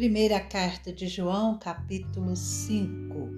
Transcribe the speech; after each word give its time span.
Primeira 0.00 0.40
carta 0.40 0.90
de 0.90 1.06
João, 1.06 1.58
capítulo 1.58 2.34
5. 2.34 3.28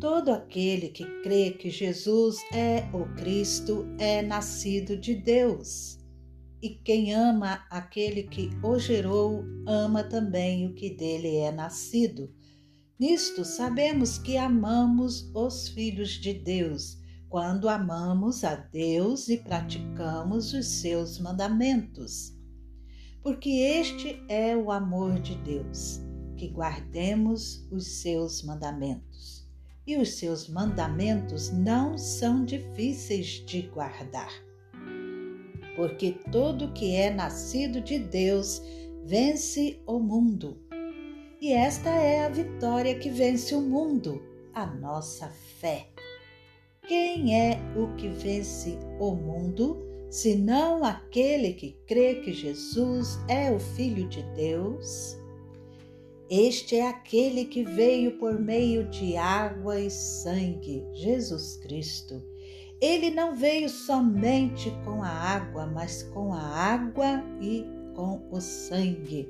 Todo 0.00 0.32
aquele 0.32 0.88
que 0.88 1.04
crê 1.22 1.52
que 1.52 1.70
Jesus 1.70 2.38
é 2.52 2.80
o 2.92 3.04
Cristo 3.14 3.86
é 3.96 4.22
nascido 4.22 4.96
de 4.96 5.14
Deus. 5.14 6.00
E 6.60 6.70
quem 6.70 7.14
ama 7.14 7.64
aquele 7.70 8.24
que 8.24 8.50
o 8.60 8.76
gerou, 8.76 9.44
ama 9.68 10.02
também 10.02 10.66
o 10.66 10.74
que 10.74 10.90
dele 10.90 11.36
é 11.36 11.52
nascido. 11.52 12.34
Nisto 12.98 13.44
sabemos 13.44 14.18
que 14.18 14.36
amamos 14.36 15.30
os 15.32 15.68
filhos 15.68 16.10
de 16.10 16.34
Deus, 16.34 16.98
quando 17.28 17.68
amamos 17.68 18.42
a 18.42 18.56
Deus 18.56 19.28
e 19.28 19.36
praticamos 19.36 20.52
os 20.52 20.66
seus 20.66 21.20
mandamentos 21.20 22.33
porque 23.24 23.48
este 23.48 24.22
é 24.28 24.54
o 24.54 24.70
amor 24.70 25.18
de 25.18 25.34
Deus, 25.36 25.98
que 26.36 26.46
guardemos 26.46 27.66
os 27.72 28.02
seus 28.02 28.42
mandamentos. 28.42 29.48
E 29.86 29.96
os 29.96 30.18
seus 30.18 30.46
mandamentos 30.46 31.50
não 31.50 31.96
são 31.96 32.44
difíceis 32.44 33.42
de 33.46 33.62
guardar. 33.62 34.30
Porque 35.74 36.12
todo 36.30 36.72
que 36.72 36.94
é 36.94 37.10
nascido 37.10 37.80
de 37.80 37.98
Deus 37.98 38.60
vence 39.04 39.82
o 39.86 39.98
mundo. 39.98 40.58
E 41.40 41.50
esta 41.50 41.88
é 41.88 42.26
a 42.26 42.28
vitória 42.28 42.98
que 42.98 43.08
vence 43.08 43.54
o 43.54 43.62
mundo, 43.62 44.22
a 44.52 44.66
nossa 44.66 45.28
fé. 45.58 45.88
Quem 46.86 47.34
é 47.34 47.58
o 47.74 47.94
que 47.96 48.08
vence 48.08 48.78
o 49.00 49.14
mundo? 49.14 49.93
Senão 50.14 50.84
aquele 50.84 51.54
que 51.54 51.76
crê 51.88 52.14
que 52.20 52.32
Jesus 52.32 53.18
é 53.26 53.50
o 53.50 53.58
Filho 53.58 54.08
de 54.08 54.22
Deus? 54.36 55.18
Este 56.30 56.76
é 56.76 56.86
aquele 56.86 57.46
que 57.46 57.64
veio 57.64 58.16
por 58.16 58.38
meio 58.38 58.88
de 58.90 59.16
água 59.16 59.80
e 59.80 59.90
sangue, 59.90 60.84
Jesus 60.92 61.56
Cristo. 61.56 62.22
Ele 62.80 63.10
não 63.10 63.34
veio 63.34 63.68
somente 63.68 64.70
com 64.84 65.02
a 65.02 65.08
água, 65.08 65.66
mas 65.66 66.04
com 66.04 66.32
a 66.32 66.42
água 66.42 67.20
e 67.40 67.66
com 67.96 68.24
o 68.30 68.40
sangue. 68.40 69.28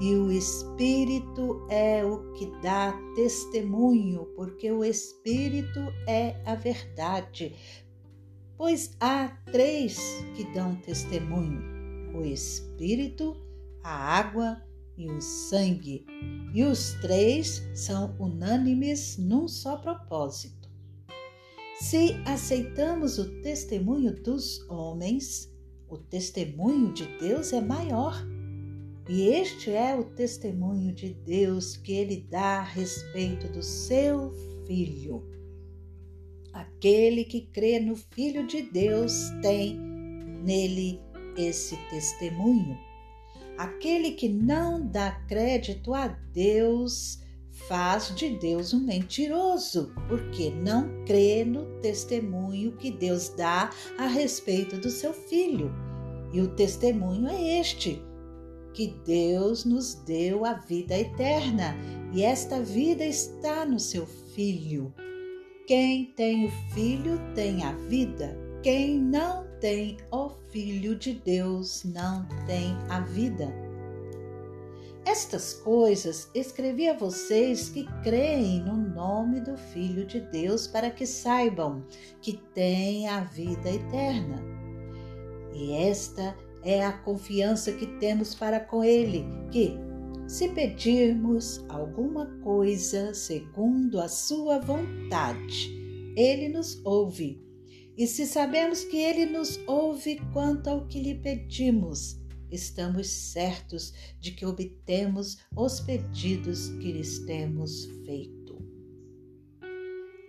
E 0.00 0.14
o 0.14 0.30
Espírito 0.30 1.66
é 1.68 2.04
o 2.04 2.32
que 2.34 2.46
dá 2.62 2.92
testemunho, 3.16 4.26
porque 4.36 4.70
o 4.70 4.84
Espírito 4.84 5.80
é 6.06 6.36
a 6.46 6.54
verdade 6.54 7.52
pois 8.56 8.96
há 9.00 9.28
três 9.50 9.98
que 10.36 10.44
dão 10.52 10.76
testemunho: 10.76 11.62
o 12.14 12.24
Espírito, 12.24 13.36
a 13.82 13.90
água 13.90 14.62
e 14.96 15.10
o 15.10 15.20
sangue, 15.20 16.06
e 16.54 16.62
os 16.64 16.94
três 17.00 17.62
são 17.74 18.16
unânimes 18.18 19.18
num 19.18 19.48
só 19.48 19.76
propósito. 19.76 20.68
Se 21.80 22.14
aceitamos 22.24 23.18
o 23.18 23.42
testemunho 23.42 24.14
dos 24.22 24.60
homens, 24.70 25.52
o 25.88 25.98
testemunho 25.98 26.92
de 26.92 27.04
Deus 27.18 27.52
é 27.52 27.60
maior. 27.60 28.24
E 29.08 29.22
este 29.28 29.70
é 29.70 29.94
o 29.94 30.04
testemunho 30.04 30.94
de 30.94 31.12
Deus 31.12 31.76
que 31.76 31.92
ele 31.92 32.26
dá 32.30 32.60
a 32.60 32.62
respeito 32.62 33.48
do 33.48 33.62
seu 33.62 34.32
Filho. 34.66 35.33
Aquele 36.54 37.24
que 37.24 37.40
crê 37.40 37.80
no 37.80 37.96
Filho 37.96 38.46
de 38.46 38.62
Deus 38.62 39.30
tem 39.42 39.76
nele 39.76 41.00
esse 41.36 41.76
testemunho. 41.90 42.78
Aquele 43.58 44.12
que 44.12 44.28
não 44.28 44.86
dá 44.86 45.10
crédito 45.26 45.92
a 45.92 46.06
Deus 46.06 47.18
faz 47.68 48.14
de 48.14 48.30
Deus 48.30 48.72
um 48.72 48.80
mentiroso, 48.80 49.92
porque 50.08 50.50
não 50.50 51.04
crê 51.04 51.44
no 51.44 51.64
testemunho 51.80 52.76
que 52.76 52.92
Deus 52.92 53.30
dá 53.30 53.70
a 53.98 54.06
respeito 54.06 54.76
do 54.78 54.90
seu 54.90 55.12
filho. 55.12 55.72
E 56.32 56.40
o 56.40 56.54
testemunho 56.54 57.28
é 57.28 57.58
este: 57.58 58.00
que 58.72 58.94
Deus 59.04 59.64
nos 59.64 59.94
deu 59.94 60.44
a 60.44 60.54
vida 60.54 60.96
eterna, 60.96 61.76
e 62.12 62.22
esta 62.22 62.62
vida 62.62 63.04
está 63.04 63.64
no 63.64 63.80
seu 63.80 64.06
filho. 64.06 64.94
Quem 65.66 66.12
tem 66.14 66.44
o 66.44 66.50
Filho 66.74 67.18
tem 67.34 67.64
a 67.64 67.72
vida. 67.72 68.36
Quem 68.62 68.98
não 68.98 69.46
tem 69.60 69.96
o 70.12 70.28
Filho 70.50 70.94
de 70.94 71.14
Deus 71.14 71.84
não 71.84 72.26
tem 72.46 72.76
a 72.90 73.00
vida. 73.00 73.50
Estas 75.06 75.54
coisas 75.54 76.28
escrevi 76.34 76.86
a 76.86 76.92
vocês 76.92 77.70
que 77.70 77.86
creem 78.02 78.60
no 78.62 78.76
nome 78.76 79.40
do 79.40 79.56
Filho 79.56 80.04
de 80.04 80.20
Deus, 80.20 80.66
para 80.66 80.90
que 80.90 81.06
saibam 81.06 81.82
que 82.20 82.34
têm 82.52 83.08
a 83.08 83.20
vida 83.20 83.70
eterna. 83.70 84.42
E 85.54 85.72
esta 85.72 86.36
é 86.62 86.84
a 86.84 86.92
confiança 86.92 87.72
que 87.72 87.86
temos 87.98 88.34
para 88.34 88.60
com 88.60 88.84
Ele, 88.84 89.24
que 89.50 89.78
se 90.26 90.48
pedirmos 90.48 91.62
alguma 91.68 92.26
coisa 92.40 93.12
segundo 93.12 94.00
a 94.00 94.08
Sua 94.08 94.58
vontade, 94.58 95.70
Ele 96.16 96.48
nos 96.48 96.80
ouve. 96.84 97.42
E 97.96 98.06
se 98.06 98.26
sabemos 98.26 98.84
que 98.84 98.96
Ele 98.96 99.26
nos 99.26 99.60
ouve 99.66 100.18
quanto 100.32 100.68
ao 100.68 100.86
que 100.86 101.00
lhe 101.00 101.14
pedimos, 101.14 102.18
estamos 102.50 103.06
certos 103.08 103.92
de 104.18 104.32
que 104.32 104.46
obtemos 104.46 105.38
os 105.54 105.80
pedidos 105.80 106.70
que 106.80 106.92
lhes 106.92 107.20
temos 107.26 107.84
feito. 108.06 108.58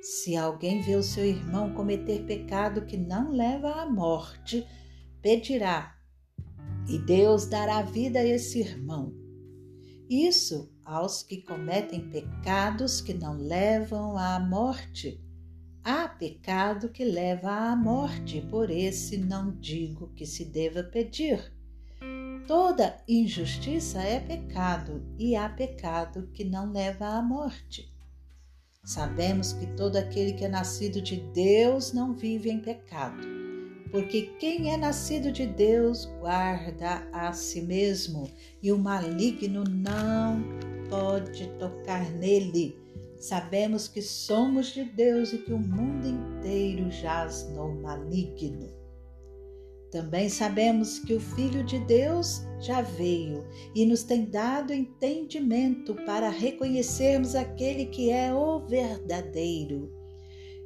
Se 0.02 0.36
alguém 0.36 0.82
vê 0.82 0.96
o 0.96 1.02
seu 1.02 1.26
irmão 1.26 1.74
cometer 1.74 2.26
pecado 2.26 2.86
que 2.86 2.98
não 2.98 3.32
leva 3.32 3.82
à 3.82 3.90
morte, 3.90 4.68
pedirá, 5.22 5.96
e 6.88 7.00
Deus 7.00 7.48
dará 7.48 7.82
vida 7.82 8.20
a 8.20 8.26
esse 8.26 8.60
irmão 8.60 9.25
isso 10.10 10.72
aos 10.84 11.24
que 11.24 11.42
cometem 11.42 12.10
pecados 12.10 13.02
que 13.02 13.14
não 13.14 13.38
levam 13.38 14.18
à 14.18 14.40
morte. 14.40 15.22
Há 15.84 16.08
pecado 16.08 16.90
que 16.90 17.04
leva 17.04 17.52
à 17.52 17.76
morte, 17.76 18.42
por 18.50 18.70
esse 18.70 19.18
não 19.18 19.52
digo 19.60 20.12
que 20.16 20.26
se 20.26 20.46
deva 20.46 20.84
pedir. 20.84 21.54
Toda 22.48 22.98
injustiça 23.08 24.02
é 24.02 24.20
pecado 24.20 25.04
e 25.18 25.36
há 25.36 25.50
pecado 25.50 26.30
que 26.34 26.44
não 26.44 26.72
leva 26.72 27.08
à 27.08 27.22
morte. 27.22 27.92
Sabemos 28.84 29.54
que 29.54 29.66
todo 29.76 29.96
aquele 29.96 30.34
que 30.34 30.46
é 30.46 30.48
nascido 30.48 31.02
de 31.02 31.18
Deus 31.18 31.92
não 31.92 32.14
vive 32.14 32.52
em 32.52 32.60
pecado 32.60 33.45
porque 33.96 34.24
quem 34.40 34.74
é 34.74 34.76
nascido 34.76 35.32
de 35.32 35.48
Deus 35.48 36.04
guarda 36.20 37.08
a 37.14 37.32
si 37.32 37.62
mesmo, 37.62 38.30
e 38.62 38.70
o 38.70 38.78
maligno 38.78 39.64
não 39.64 40.44
pode 40.90 41.48
tocar 41.58 42.12
nele. 42.12 42.78
Sabemos 43.18 43.88
que 43.88 44.02
somos 44.02 44.74
de 44.74 44.84
Deus 44.84 45.32
e 45.32 45.38
que 45.38 45.54
o 45.54 45.58
mundo 45.58 46.10
inteiro 46.10 46.92
jaz 46.92 47.50
no 47.56 47.74
maligno. 47.76 48.68
Também 49.94 50.28
sabemos 50.28 51.00
que 51.00 51.14
o 51.14 51.20
Filho 51.22 51.64
de 51.64 51.80
Deus 51.80 52.42
já 52.60 52.82
veio 52.82 53.46
e 53.74 53.86
nos 53.86 54.04
tem 54.04 54.26
dado 54.26 54.74
entendimento 54.74 55.96
para 56.06 56.28
reconhecermos 56.28 57.34
aquele 57.34 57.86
que 57.86 58.12
é 58.12 58.34
o 58.34 58.60
verdadeiro 58.60 60.05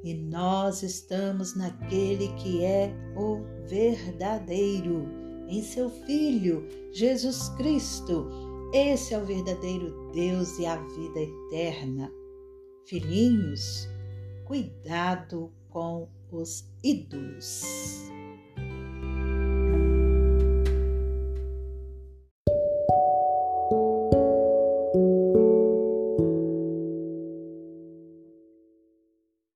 e 0.04 0.14
nós 0.14 0.82
estamos 0.84 1.56
naquele 1.56 2.30
que 2.34 2.64
é 2.64 2.94
o 3.16 3.42
verdadeiro, 3.68 5.08
em 5.48 5.62
seu 5.62 5.90
Filho, 5.90 6.68
Jesus 6.92 7.50
Cristo. 7.58 8.28
Esse 8.74 9.14
é 9.14 9.18
o 9.18 9.26
verdadeiro 9.26 10.12
Deus 10.14 10.58
e 10.60 10.66
a 10.66 10.76
vida 10.76 11.20
eterna. 11.20 12.12
Filhinhos, 12.86 13.88
cuidado 14.46 15.52
com 15.70 16.08
os 16.32 16.66
ídolos. 16.84 18.10